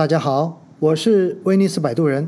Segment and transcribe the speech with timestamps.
[0.00, 2.26] 大家好，我是威尼斯摆渡人。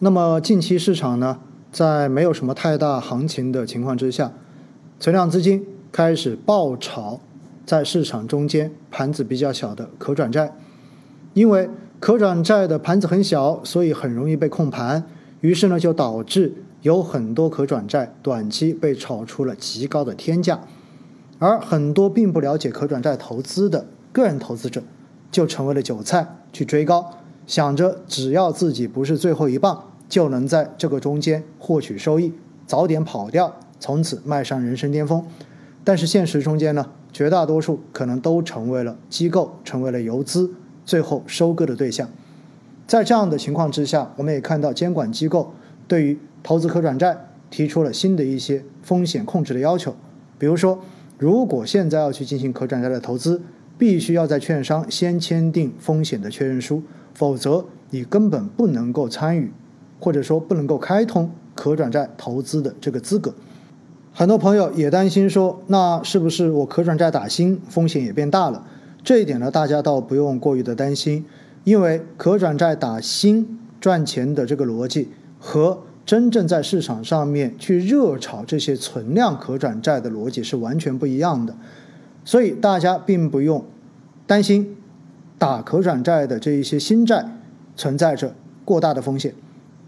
[0.00, 1.38] 那么近期市场呢，
[1.72, 4.30] 在没有什么太大行情的情况之下，
[5.00, 7.18] 存量资金开始爆炒
[7.64, 10.54] 在市场中间盘子比较小的可转债，
[11.32, 15.02] 因为可转债的盘子很小，所以很容易被控盘，
[15.40, 16.52] 于是呢就导致
[16.82, 20.60] 有很多可转债短期被炒出了极高的天价，
[21.38, 24.82] 而很多并不了解可转债投资的个人投资者。
[25.30, 32.32] 就成为了韭菜，去追高，想着只要自己不是最后一棒，就能在这个中间获取收益，
[32.66, 35.24] 早点跑掉，从此迈上人生巅峰。
[35.84, 40.52] 但是现实中间呢，绝大多数可能都成为了机构，成为了游资，
[40.84, 42.08] 最后收割的对象。
[42.86, 45.52] 在这样的情况之下，我们也看到监管机构
[45.86, 49.94] 对于投资可转债提出了新的一些风险控制的要求，
[50.38, 50.78] 比如说，
[51.18, 53.42] 如果现在要去进行可转债的投资，
[53.78, 56.82] 必须要在券商先签订风险的确认书，
[57.14, 59.52] 否则你根本不能够参与，
[60.00, 63.32] 或者说不能够开通可转债投资的这个资格。
[64.12, 68.66] 很多朋友也担心说，那是不是我可转债打新风险也变大了？
[69.04, 71.24] 这一点呢，大家倒不用过于的担心，
[71.62, 81.54] 因为可转债打新赚钱的这个逻辑和真正在市场上面去热炒这些存量可转债的逻辑是完全不一样的。
[82.28, 83.64] 所以大家并不用
[84.26, 84.76] 担心
[85.38, 87.24] 打可转债的这一些新债
[87.74, 88.34] 存在着
[88.66, 89.32] 过大的风险。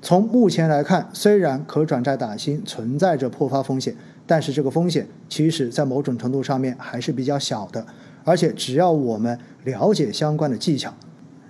[0.01, 3.95] 从目前来看，虽然可转债打新存在着破发风险，
[4.27, 7.85] 但是这个风险其实在某种程度上面还是比较小的。
[8.25, 10.95] 而且只要我们了解相关的技巧，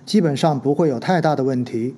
[0.05, 1.95] 基本上不会有太大的问题。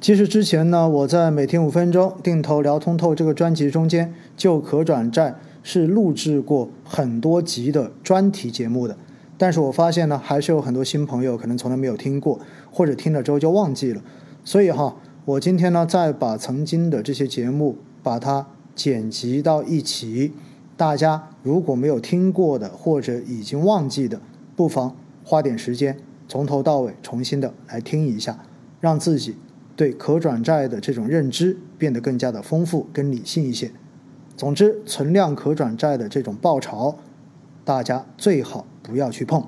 [0.00, 5.34] 其实之前呢，我在每天五分钟定投聊通透这个专辑中间就可转债。
[5.70, 8.96] 是录制过很多集的专题节目的，
[9.36, 12.40] 但是我发现呢，还是有很多新朋友可能从来没有听过，
[12.72, 14.02] 或者听了之后就忘记了。
[14.42, 14.96] 所以哈，
[15.26, 20.32] 我今天呢再把曾经的这些节目把它剪辑到一起，
[20.74, 24.18] 大家如果没有听过的或者已经忘记的，
[24.56, 28.38] 不妨花点时间从头到尾重新的来听一下，
[28.80, 29.36] 让自己
[29.76, 33.70] 对可转债的这种认知变得更加的丰富跟理性一些。
[34.38, 36.94] 总之，存量可转债的这种爆炒，
[37.64, 39.44] 大家最好不要去碰。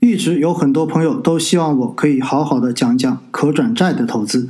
[0.00, 4.48] 一直有很多朋友都希望我可以好好的讲讲可转债的投资。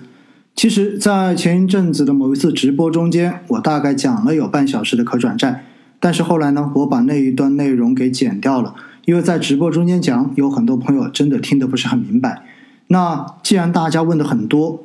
[0.54, 5.64] 其实，在前一阵子的某一次直播中间，我大概讲了有半小时的可转债，
[5.98, 8.76] 但是后来呢，我把那一段内容给剪掉了，
[9.06, 12.44] 因为在直播中间讲，有很多朋友真的听得不是很明白。
[12.86, 14.84] 那既然大家问的很多，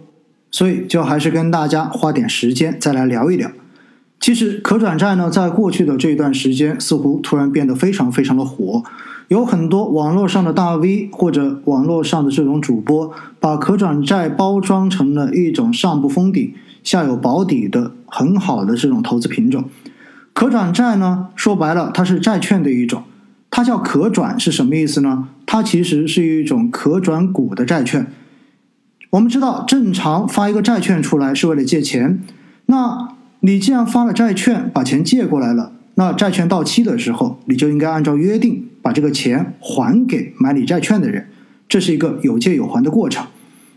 [0.49, 3.51] 所以就还是跟大家花点时间再来聊一聊。
[4.19, 8.83] 其实可转债呢，在过去的这一段时间，似乎突然变得非常非常的火，
[9.27, 19.65] 有很多网络上的大 V 或者网络上的这种主播，把可转债包装成了一种上不封顶、下有保底的很好的这种投资品种。
[20.33, 23.03] 可转债呢，说白了，它是债券的一种，
[23.51, 25.29] 它叫可转是什么意思呢？
[25.45, 28.11] 它其实是一种可转股的债券。
[29.11, 32.21] 我们知道，正常发一个债券出来是为了借钱，
[32.65, 33.15] 那。
[33.47, 41.29] 你既然发了债券，把钱借过来了，那债券到期的时候，你就应该按照约定把这个钱还给买你债券的人，
[41.69, 43.25] 这是一个有借有还的过程。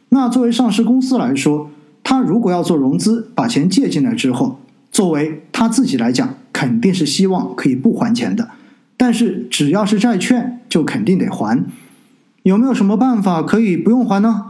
[0.08, 1.70] 那作为上市公司来说，
[2.02, 4.58] 他如果要做融资，把钱借进来之后，
[4.90, 8.50] 作为他自己来讲，肯定是希望可以不还钱的。
[8.96, 11.64] 但是只要是债券，就肯定得还。
[12.42, 14.46] 有没有什么办法可以不用还呢？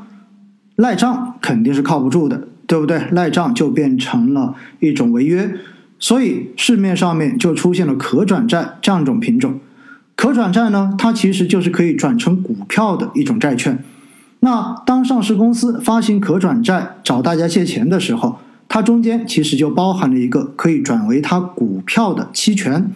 [0.77, 2.49] 赖账肯定是靠不住的。
[2.71, 3.03] 对不对？
[3.11, 5.57] 赖账就变成了一种违约，
[5.99, 9.59] 所以市面上面就出现了可转债这样一种品种。
[10.15, 13.83] 可转债呢，它其实就是可以转成股票的一种债券。
[14.39, 18.39] 那当上市公司发行可转债找大家借钱的时候，
[18.69, 22.93] 它中间其实就包含了一个可以转为它股票的期权。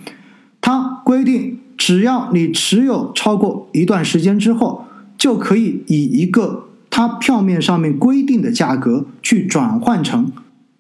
[0.60, 4.84] 它规定，只要你持有超过一段时间之后，
[5.18, 6.68] 就可以以一个。
[6.96, 10.30] 它票面上面规定的价格去转换成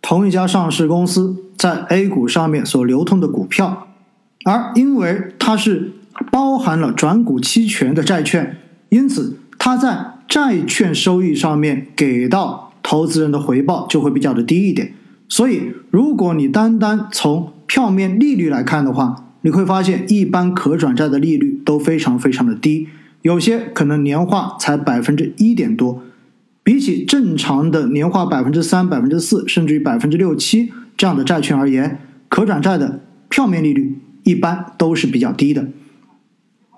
[0.00, 3.88] 同一家上市公司在 A 股上面所流通的股票，
[4.44, 5.90] 而因为它是
[6.30, 8.58] 包含了转股期权的债券，
[8.90, 14.94] 因此它在债券收益上面给到投资人的回报就会比较的低一点。
[15.28, 22.86] 所以，如果你单单从票面利率来看的话，你会发现一般可转债的利率都非常非常的低。
[23.24, 26.02] 有些可能年化才百分之一点多，
[26.62, 31.98] 比起正常的年化百分之三、百分之四，甚至于百分之六七这样的债券而言，
[32.28, 33.00] 可转债的
[33.30, 35.68] 票面利率一般都是比较低的。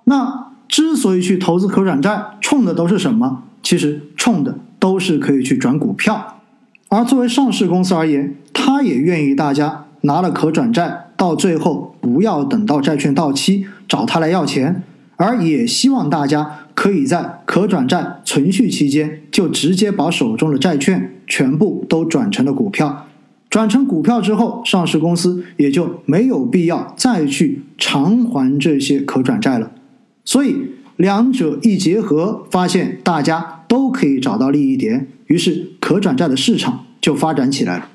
[0.04, 3.42] 那之所以去投资可转债，冲的都是什么？
[3.60, 6.42] 其实冲的都是可以去转股票。
[6.88, 14.84] 而作为上市公司而言，他也愿意大家拿了可转债，到最后不要等到债券到期找他来要钱，
[15.16, 23.06] 而也希望大家可以在可转债存续期间就直接把手中的债券全部都转成了股票。
[23.48, 29.70] 转成股票之后，上市公司也就没有必要再去偿还这些可转债了。
[30.24, 30.56] 所以
[30.96, 37.88] 两者一结合，发现大家都可以找到利益点，于是可转债的市场就发展起来了。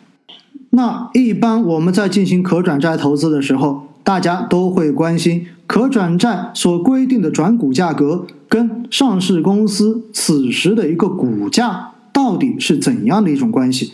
[0.71, 13.93] 那一般我们在进行可转债投资的时候，大家都会关心可转债所规定的转股价格跟上市公司此时的一个股价到底是怎样的一种关系。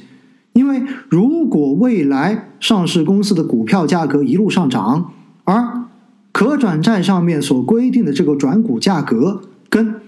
[0.54, 5.12] 因为如果未来上市公司的股票价格一路上涨，
[5.44, 5.84] 而
[6.32, 10.02] 可转债上面所规定的这个转股价格跟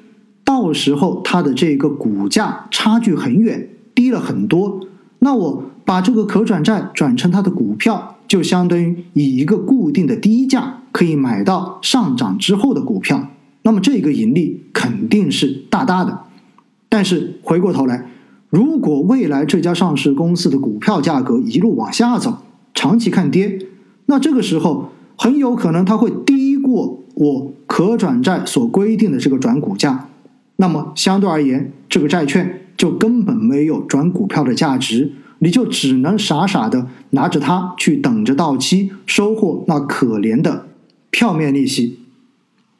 [0.44, 4.80] 到时候它的这个股价差距很远，低了很多，
[5.20, 13.28] 那我把这个可转债转成它的股票，就相当于以一个固定的低价可以买到上涨之后的股票，
[13.64, 16.22] 那么这个盈利肯定是大大的。
[16.88, 18.06] 但是回过头来。
[18.52, 22.40] 如果未来这家上市公司的股票价格一路往下走，
[22.74, 23.60] 长期看跌，
[24.08, 30.10] 那这个时候很有可能它会低过我可转债所规定的这个转股价，
[30.56, 40.68] 那么相对而言，这个债券就根本没有转股票的价值，你就只能傻傻的拿着它去等着到期，收获那可怜的
[41.10, 42.00] 票面利息。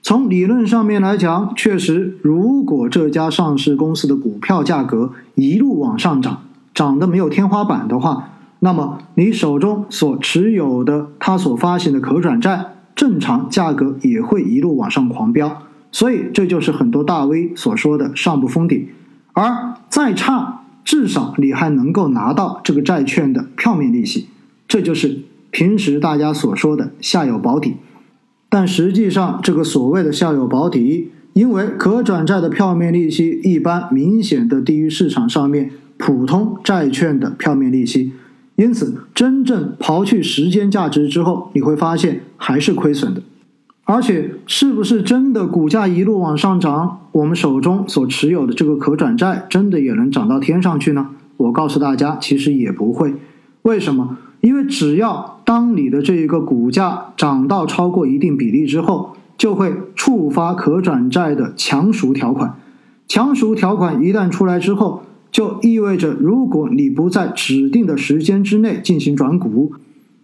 [0.02, 15.64] 从理论上面来讲，确实，如果这家上市公司的股票价格一路往上涨，涨得没有天花板的话，那么你手中所持有的它所发行的可转债，正常价格也会一路往上狂飙。
[15.92, 18.88] 所以，这就是很多大 V 所说的“上不封顶”，
[19.34, 20.59] 而再差，
[20.90, 24.26] 至少你还能够拿到这个债券的票面利息，
[24.68, 25.20] 这就是
[25.52, 27.76] 平时大家所说的“下有保底”。
[28.50, 38.14] 但实际上，这个所谓的下有保底，因为可转债的票面利息一般明显的低于市场上面普通债券的票面利息，
[38.56, 43.22] 因此真正刨去时间价值之后，你会发现还是亏损的。
[43.92, 51.10] 而且，是不是真的股价一路往上涨，我们手中所持有的这个可转债真的也能涨到天上去呢？
[51.38, 53.16] 我告诉大家，其实也不会。
[53.64, 54.20] 为什么？
[54.42, 62.60] 因为只要当你的这一个股价涨到超过一定比例之后，就会触发可转债的强赎条款。
[63.08, 65.02] 强赎条款一旦出来之后，
[65.32, 69.74] 就意味着如果你不在指定的时间之内进行转股，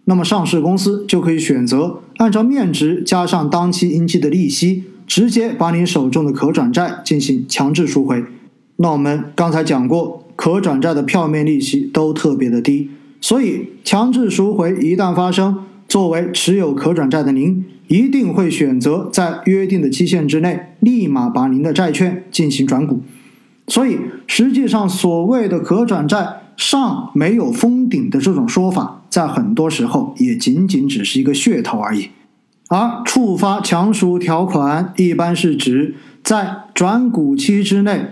[0.08, 8.24] 那么上市公司就可以选择按照面值加上当期应计的利息，直接把你手中的可转债进行强制赎回。
[8.76, 12.90] 那我们刚才讲过，可转债的票面利息都特别的低。
[13.20, 23.00] 所以，强制赎回一旦发生，作为持有可转债的您，一定会选择在约定的期限之内，立马把您的债券进行转股。
[23.66, 23.98] 所以，
[24.28, 32.10] 实际上所谓的可转债上没有封顶的这种说法，在很多时候也仅仅只是一个噱头而已。
[32.68, 38.06] 而触发强赎条款，一般是指在转股期之内，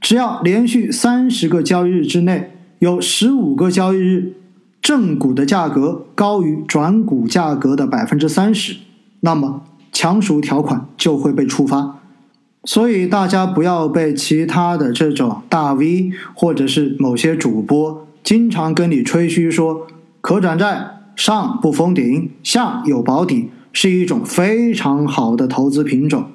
[0.00, 4.34] 只要连续三十个交易日之内有十五个交易日。
[4.80, 8.76] 正股的价格高于转股价格的百分之三十，
[9.20, 11.98] 那么强赎条款就会被触发。
[12.64, 19.86] 所以大家不要被其他的这种大 V 或者是某些主播经常跟你吹嘘说
[20.20, 26.26] 可转债上不封顶，下有保底，是一种非常好的投资品种，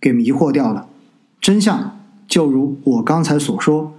[0.00, 0.86] 给迷惑掉了。
[1.40, 3.92] 真相就如我刚才所说，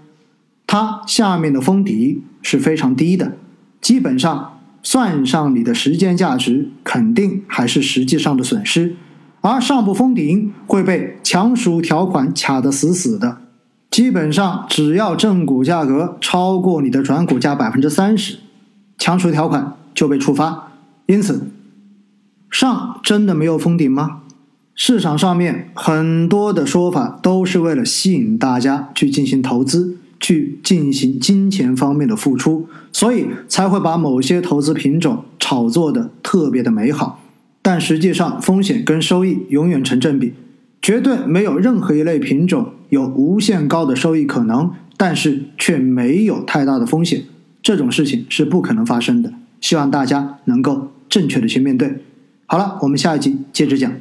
[0.65, 3.34] 它下面的封底是非常低的。
[3.82, 8.96] 基本上算上你的时间价值，肯定还是实际上的损失，
[9.41, 13.38] 而上不封顶会被强赎条款卡得死死的。
[13.91, 18.39] 基本上只要正股价格超过你的转股价百分之三十，
[18.98, 20.72] 强赎条款就被触发。
[21.06, 21.50] 因此，
[22.50, 24.22] 上真的没有封顶吗？
[24.74, 29.98] 市场上面很多的说法都是为了吸引大家去进行投资。
[30.18, 37.22] 去进行金钱方面的付出，所以才会把某些投资品种炒作的特别的美好，
[37.62, 40.34] 但实际上风险跟收益永远成正比，
[40.82, 47.25] 绝对没有任何一类品种有无限高的收益可能，但是却没有太大的风险，
[47.66, 49.34] 这种事情是不可能发生的。
[49.60, 52.04] 希望大家能够正确的去面对。
[52.46, 53.92] 好了，我们下一集接着讲。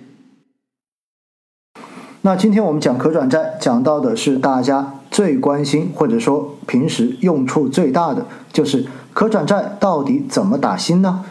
[2.21, 11.25] 那今天我们讲可转债，讲到的是大家最关心或者说平时用处最大的，就是可转债到底怎么打新呢？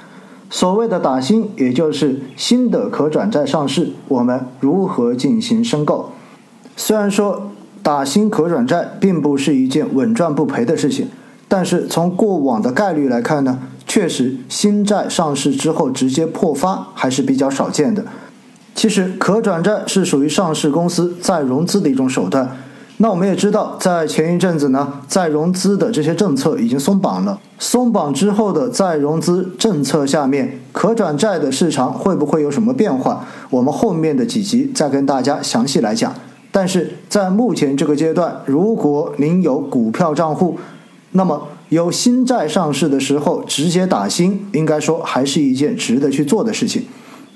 [0.50, 6.12] 所谓的打新，也就是新的可转债上市，我们如何进行申购？
[6.76, 7.52] 虽然说
[7.84, 11.10] 打新可转债并不是一件稳赚不赔的事情，
[11.56, 18.04] 但是从过往的概率来看呢，确实新债上市之后直接破发还是比较少见的。
[18.74, 22.58] 其实可转债是属于上市公司再融资的一种手段。
[22.98, 27.40] 那我们也知道，在前一阵子呢，再融资的这些政策已经松绑了。
[27.60, 33.24] 松绑之后的再融资政策下面，可转债的市场会不会有什么变化？
[33.52, 36.12] 我们后面的几集再跟大家详细来讲。
[36.52, 40.58] 但是在目前这个阶段，如果您有股票账户，
[41.14, 46.84] 那么有新债上市的时候直接打新，应该说还是一件值得去做的事情。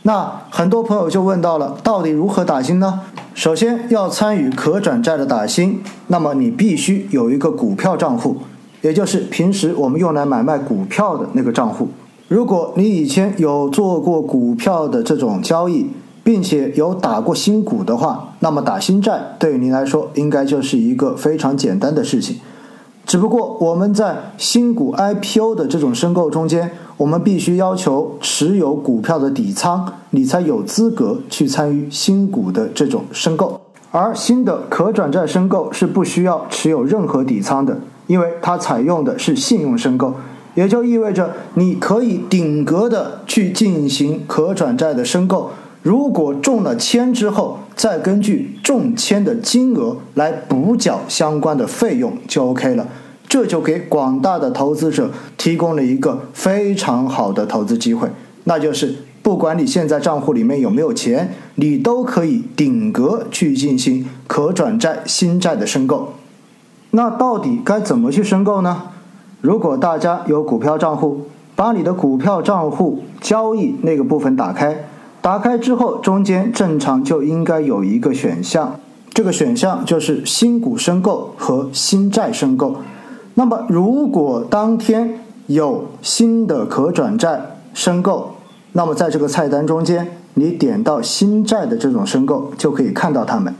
[0.03, 3.01] 那很多朋友就问到了，到底如何打新呢？
[3.33, 8.37] 首先要参与可转债的打新，那么你必须有一个股票账户，
[8.81, 11.89] 也就是平时我们用来买卖股票的那个账户。
[12.27, 15.87] 如果你以前有做过股票的这种交易，
[16.23, 22.37] 并且有打过新股的话，那么打新债对于您来说应该就是一个非常简单的事情。
[23.07, 33.61] 只不过我们在新股 IPO 的这种申购中间，我们必须要求持有股票的底仓，你才有资格去参与新股的这种申购。
[33.91, 40.13] 而新的可转债申购是不需要持有任何底仓的，因为它采用的是信用申购，
[40.55, 45.51] 也就意味着你可以顶格的去进行可转债的申购。
[45.87, 52.85] 如果中了签之后，再根据中签的金额来补缴相关的费用就 OK 了。
[53.29, 58.09] 这就给广大的投资者提供了一个非常好的投资机会，
[58.43, 66.15] 那就是不管你现在账户里面有没有钱，你都可以顶格去进行可转债新债的申购。
[66.91, 68.89] 那到底该怎么去申购呢？
[69.39, 74.83] 如果大家有股票账户，把你的股票账户交易那个部分打开。
[75.27, 78.79] 打开之后，中间正常就应该有一个选项，
[79.13, 82.77] 这个选项就是新股申购和新债申购。
[83.33, 87.41] 那么，如果当天有新的可转债
[87.73, 88.35] 申购，
[88.71, 93.53] 那么在这个菜单中间，你点到新债的这种申购，就可以看到它们。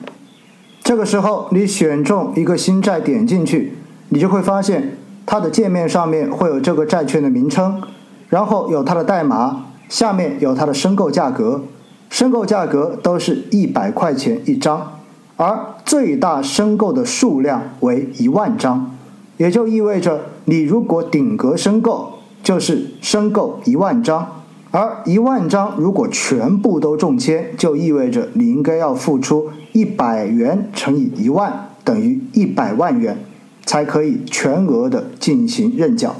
[0.82, 3.74] 这个时候，你选中一个新债点进去，
[4.08, 7.82] 你就会发现它的界面上面会有这个债券的名称，
[8.30, 9.66] 然后有它的代码。
[9.90, 11.64] 下面有它的申购价格，
[12.10, 15.00] 申购价格都是一百块钱一张，
[15.36, 18.98] 而最大申购的数量为一万张，
[19.38, 22.14] 也就意味着你如果顶格申购，
[22.44, 33.18] 就是申购一万张，而一万张如果全部都中签，就意味着你应该要付出一百元乘以一万等于一百万元，
[33.66, 36.16] 才可以全额的进行认缴。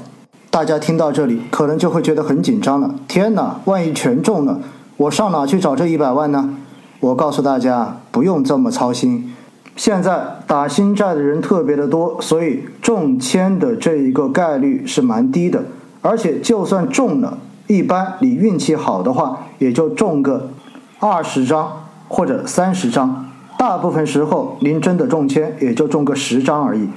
[0.50, 2.94] 大家听到这里，可能就会觉得很紧张了。
[3.06, 4.60] 天哪，万一全中了，
[4.96, 6.56] 我上哪去找这一百万呢？
[7.00, 9.34] 我告诉大家，不用这么操心。
[9.76, 15.62] 现在打新债的人特别的多，所以中签的这一个概率是蛮低的。
[16.00, 20.50] 而且就算中了，一般你运气好的话，也就中个
[20.98, 23.26] 二十张或者三十张。
[23.58, 26.88] 大部分时候，您真的中签，也就中个十张而已。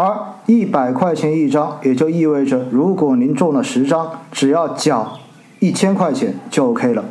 [0.00, 0.16] 而
[0.46, 5.18] 一百块钱一张，也就意味着，如果您中了十张，只要缴
[5.58, 7.02] 一千块钱就 OK 了；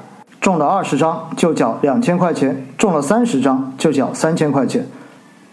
[0.42, 4.88] 中了二十张就缴两千块钱，中了三十张就缴三千块钱。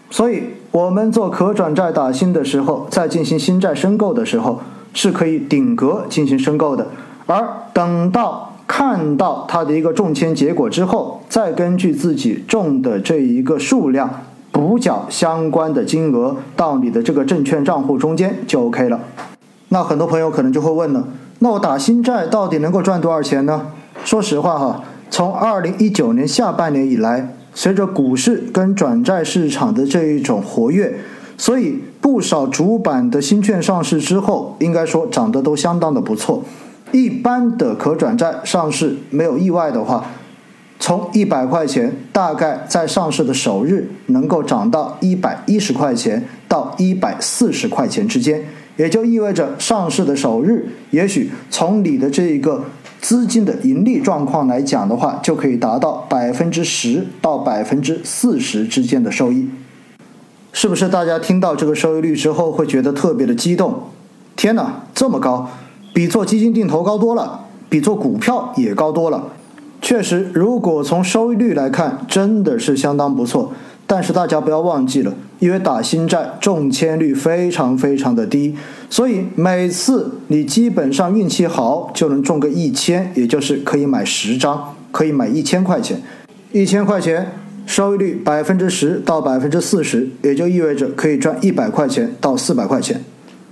[0.09, 4.59] 所以，我们做可转债打新的时候，在进行新债申购的时候，
[4.95, 6.87] 是可以顶格进行申购的。
[7.27, 14.09] 而等到看到它的一个中签结果之后，再根据自己中的这一个数量。
[14.57, 18.99] 补缴相关的金额到你的这个证券账户中间就 OK 了。
[19.69, 23.67] 那很多朋友可能就会问了，那我打新债到底能够赚多少钱呢？
[24.03, 31.01] 说实话哈，从二零一九年下半年以来，随着股市跟转债市场的这一种活跃，
[31.37, 36.43] 所以不少主板的新券上市之后，应该说涨得都相当的不错。
[36.91, 40.05] 一般的可转债上市没有意外的话。
[40.79, 48.43] 从一百块钱，大概在上市的首日能够涨到一百一十块钱到一百四十块钱之间，
[48.77, 52.63] 也就意味着上市的首日，也许从你的这一个
[53.01, 59.49] 资金的盈利状况来讲的话，就可以达到百分之十到百分之四十之间的收益。
[60.53, 63.73] 是不是大家听到这个收益率之后会觉得特别的激动？
[64.35, 65.49] 天哪，这么高，
[65.93, 69.23] 比做基金定投高多了，比做股票也高多了。
[69.81, 73.53] 确实，如果从收益率来看，真的是相当不错。
[73.89, 78.53] 但是大家不要忘记了，因为打新债中签率非常非常的低，
[78.89, 86.01] 所以每次你基本上运气好就能中个一千，也就是可以买十张，可以买一千块钱，
[86.51, 87.31] 一千块钱
[87.65, 93.01] 收益率百分之十到百分之四十，也就意味着可以赚一百块钱到四百块钱，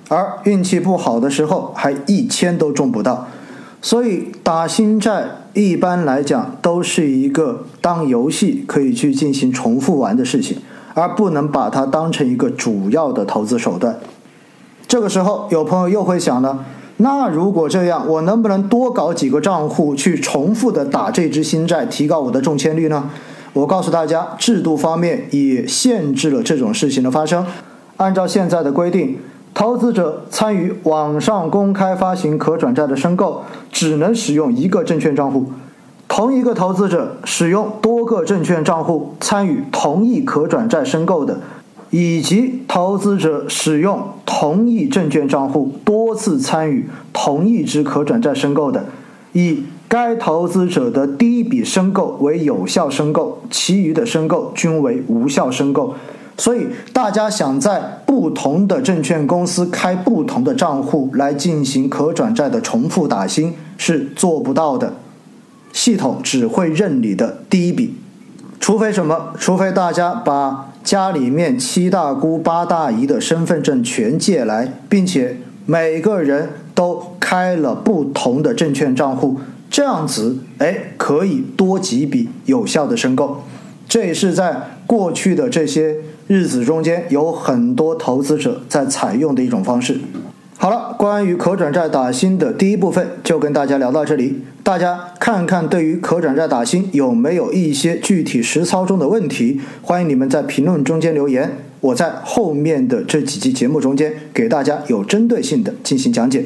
[0.10, 3.30] 而运气不好的时候还一千都中不到，
[3.86, 5.28] 所以打新债。
[5.54, 10.58] 一般来讲，都是一个当游戏可以去进行重复玩的事情，
[10.96, 14.00] 而不能把它当成一个主要的投资手段。
[14.88, 16.66] 这个时候，有朋友又会想了：
[16.98, 23.12] 那如果这样，我能不能多搞几个账户去重复的打这支新债，提高我的中签率呢？
[23.54, 27.46] 我告诉大家，制度方面也限制了这种事情的发生。
[27.98, 29.20] 按照现在的规定。
[29.56, 35.46] 投资者参与网上公开发行可转债的申购，只能使用一个证券账户。
[36.10, 41.40] 同一个投资者使用多个证券账户参与同一可转债申购的，
[41.90, 48.86] 以及投资者使用同一证券账户多次参与同一只可转债申购的，
[49.32, 55.96] 以该投资者的第一笔申购为有效申购，其余的申购均为无效申购。
[56.38, 64.96] 所以，大家想在不同的证券公司开不同的账户来进行可转债的重复打新是做不到的，
[65.72, 67.96] 系统只会认你的第一笔，
[68.60, 69.34] 除非什么？
[69.40, 79.40] 除非大家把家里面七大姑八大姨的身份证全借来，并且每个人都开了不同的证券账户，
[79.70, 83.44] 这样子，哎，可以多几笔有效的申购。
[83.88, 85.96] 这也是在过去的这些。
[86.28, 90.00] 日子中间有很多投资者在采用的一种方式。
[90.58, 94.42] 好了，关于可转债打新的第一部分就跟大家聊到这里。
[94.64, 99.62] 大家看看对于可转债打新有没有一些具体实操中的问题？
[99.82, 106.46] 欢迎你们在评论中间留言，我在后面的这几期节目中间给大家有针对性的进行讲解。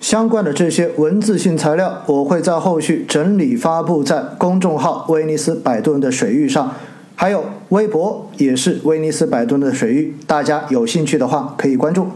[0.00, 6.74] 相关的这些文字性材料，我会在后续整理发布在公众号“威尼斯摆渡人”的水域上。
[7.14, 12.06] 还有微博也是威尼斯百吨的水域，大家有兴趣的话可以关注。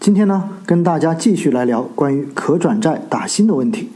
[0.00, 3.90] 今天呢，跟大家继续来聊关于可转债打新的问题。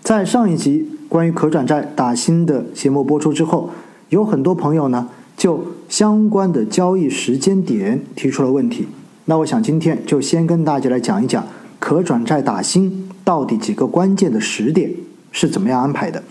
[0.00, 3.68] 在上一集关于可转债打新的节目播出之后，
[4.08, 8.88] 有很多朋友呢就相关的交易时间点提出了问题。
[9.26, 11.46] 那我想今天就先跟大家来讲一讲
[11.78, 14.90] 可转债打新到底几个关键的时点
[15.30, 16.22] 是怎么样安排的。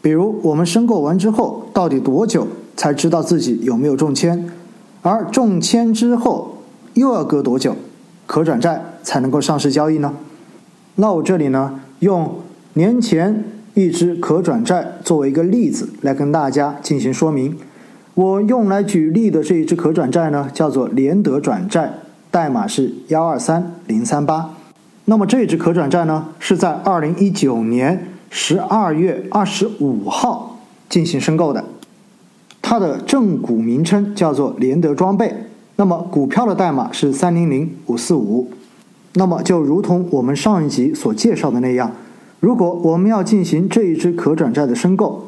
[0.00, 4.50] 比如我们申购完之后，到底多久才知道自己有没有中签？
[5.02, 6.62] 而中签之后
[6.94, 7.76] 又要隔多久，
[8.26, 10.14] 可转债才能够上市交易呢？
[10.96, 12.40] 那我这里呢，用
[12.74, 17.56] 年前一只可转债作为一个例子来跟大家进行说明。
[18.14, 21.92] 我用来举例的这一只可转债呢，叫做联德转债，
[22.30, 24.54] 代码是幺二三零三八。
[25.06, 28.08] 那么这只可转债呢，是在二零一九年。
[28.36, 30.58] 十二月二十五号
[30.88, 31.64] 进行申购的，
[32.66, 35.34] 它的正股名称叫做联德装备，
[35.76, 38.50] 那么股票的代码是三零零五四五。
[39.12, 41.92] 那么就如同我们上一集所介绍的那样，
[42.40, 45.26] 如果我们要进行这一只可转债的申购，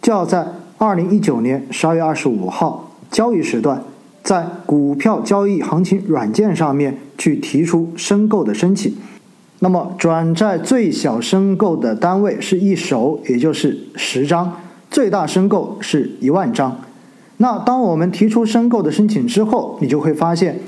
[0.00, 0.46] 就要在
[0.78, 3.82] 二零一九年十二月二十五号交易时段，
[4.22, 8.96] 在股票交易行情软件上面去提出申购的申请。
[9.58, 14.52] 那么转债最小申购的单位是一手，也就是十张；
[14.98, 16.76] 最大申购是一万张。
[17.36, 20.58] 那当我们提出申购的申请之后，你就会发现，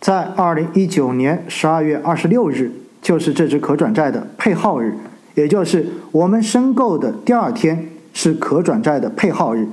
[0.00, 4.96] 在二零一九年十二月二十六日，就是这只可转债的配号日，
[5.34, 9.68] 也就是我们申购的第二天是可转债的配号日。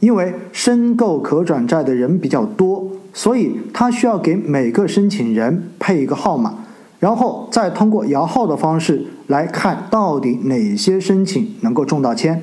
[0.00, 6.52] 因为申购可转债的人比较多，所以他需要给每个申请人配一个号码。
[6.98, 12.42] 然后再通过摇号的方式来看到底哪些申请能够中到签，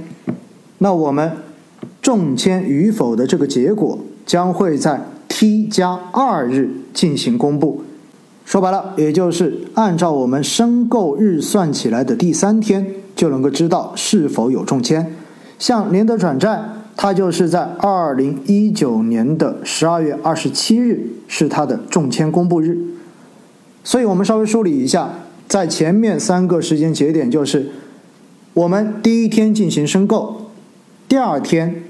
[0.80, 1.32] 那我们
[2.02, 7.84] 中签与否的这个结果将会在 T 加二日进行公布。
[8.44, 15.16] 说白了，也就是按照我们申购日算起来的第三天就能够知道是否有中签。
[15.60, 16.64] 像联德转债，
[16.98, 22.78] 它就是在二零一九年的十二月二十七日是它的中签公布日。
[23.84, 25.10] 所以我们稍微梳理一下，
[25.48, 27.70] 在前面三个时间节点，就是
[28.54, 30.49] 我们第一天进行申购，
[31.10, 31.84] 第二天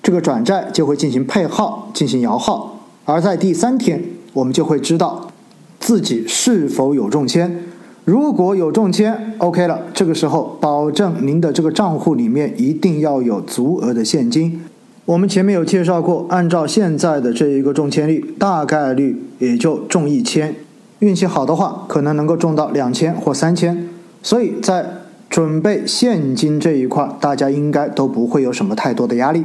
[0.00, 4.00] 这个转债就会进行配号、进行摇号，而在第三天，
[4.32, 5.32] 我们就会知道
[5.80, 7.64] 自己是否有中签。
[8.04, 14.62] 如果有中签，OK 了，这个时候保证您的这个账户里面一定要有足额的现金。
[15.04, 20.54] 我们前面有介绍过，按照现在的这一个中签率，大概率也就中一千，
[21.00, 23.88] 运气好的话，可能能够中到两千或三千。
[24.22, 24.86] 所以在
[25.30, 29.44] 准备现金这一块，大家应该都不会有什么太多的压力。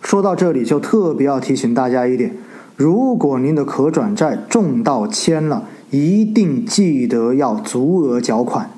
[0.00, 2.34] 说到这里，就特别要提醒大家一点：
[2.76, 8.70] 如果您的可转债中到签了，一定记得要足额缴款，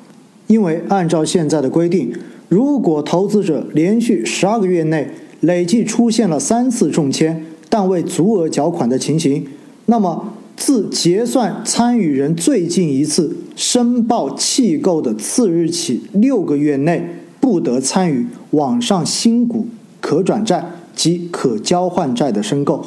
[0.49, 2.13] 因为按照现在的规定，
[2.49, 9.47] 如果投资者连续十二个月内累计出现了三次中签，但未足额缴款的情形，
[9.87, 10.35] 那么
[10.65, 19.67] 自结算参与人最近一次申报弃购的次日起六个月内，不得参与网上新股
[20.01, 22.87] 可转债及可交换债的申购。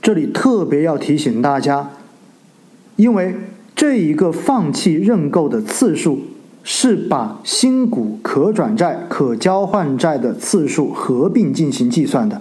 [0.00, 1.90] 这里特别要提醒大家，
[2.94, 3.34] 因为
[3.74, 6.20] 这一个放弃认购的次数
[6.62, 12.40] 是把新股可转债、可交换债的次数合并进行计算的。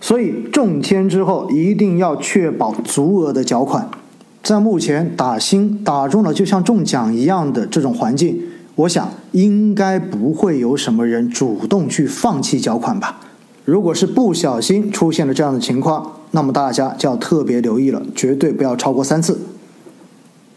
[0.00, 3.88] 所以中签之后一定要确保足额的缴款。
[4.42, 8.40] 在目前打新打中了就像中奖一样的这种环境，
[8.74, 13.20] 我想应该不会有什么人主动去放弃缴款吧。
[13.66, 19.38] 如果是不小心出现了这样的情况，那么大家就要特别留意了，绝对不要超过三次。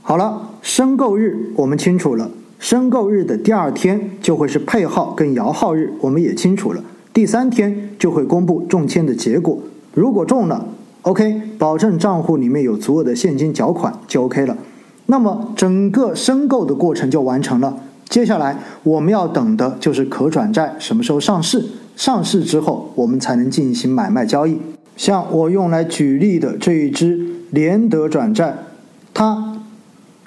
[0.01, 6.81] 好了，申购日我们清楚了，申购日的第二天就会是配号跟摇号日，我们也清楚了。
[7.13, 9.59] 第三天就会公布中签的结果，
[9.93, 10.67] 如果中了
[11.03, 14.57] ，OK，保证账户里面有足额的现金缴款就 OK 了。
[15.05, 17.77] 那么整个申购的过程就完成了。
[18.09, 21.63] 接下来我们要等的就是可转债什么时候上市，
[21.95, 24.57] 上市之后我们才能进行买卖交易。
[24.95, 28.55] 像我用来举例的这一只联德转债，
[29.13, 29.61] 它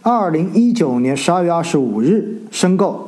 [0.03, 3.06] 二零一九年十二月二十五日申购。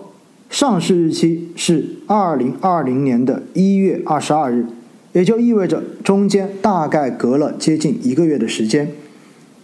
[0.51, 4.67] 上市日期是二零二零年的一月二十二日，
[5.13, 8.91] 也就意味着中间大概隔了接近一个月的时间。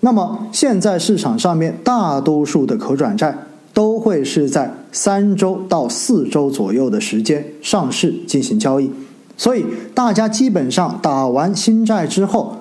[0.01, 3.35] 那么现在市场上面大多数的可转债
[3.73, 8.91] 都会是在三周到四周左右的时间上市进行交易，
[9.39, 12.61] 所以大家基本上打完新债之后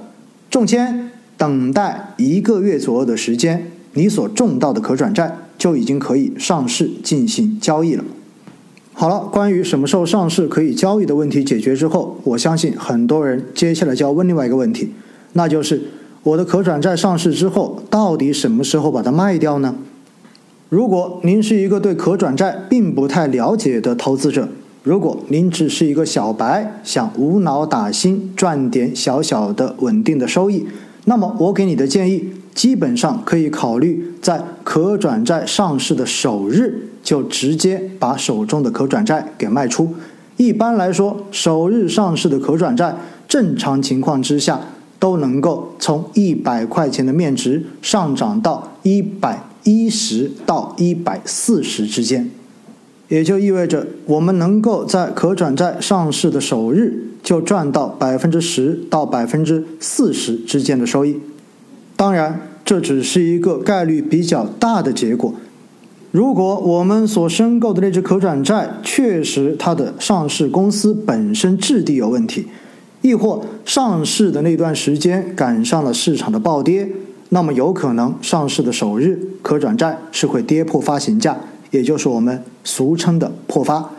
[0.50, 5.38] 中签，等待一个月左右的时间，你所中到的可转债。
[5.64, 8.04] 就已经可以上市进行交易了。
[8.92, 14.92] 好了，关于什么时候上市可以交易的问题解决之后，我相信很多人接下来就要问另外一个问题，
[15.32, 15.82] 那就是
[16.24, 19.74] 我的可转债上市之后，到底什么时候把它卖掉呢？
[20.68, 24.50] 如果您是一个对可转债并不太了解的投资者，
[24.84, 30.66] 如果您只是一个小白，想无脑打新赚点小小的稳定的收益，
[31.06, 32.34] 那么我给你的建议。
[32.54, 39.94] 基本上可以考虑在可转债上市的首日就直接把手中的可转债给卖出。
[40.38, 42.96] 一般来说，首日上市的可转债，
[43.28, 44.60] 正常情况之下
[45.00, 52.32] 都能够从一百块钱的面值上涨到一百一十到一百四十之间，
[53.10, 61.20] 也就意味着我们能够在可转债上市的首日就赚到百分之十到百分之四十之间的收益。
[61.96, 65.34] 当然，这只是一个概率比较大的结果。
[66.12, 72.48] 如果我们所申购的那只可转债确实它的上市公司本身质地有问题，
[73.02, 76.88] 亦或上市的那段时间赶上了市场的暴跌，
[77.30, 81.38] 那么有可能上市的首日可转债是会跌破发行价，
[81.72, 83.90] 也就是我们俗称的破发。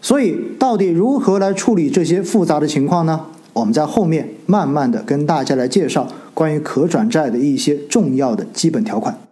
[0.00, 3.26] 所以，到底如何来处理这些复杂的情况呢？
[3.56, 9.25] 我们在后面慢慢的跟大家来介绍关于可转债的一些重要的基本条款。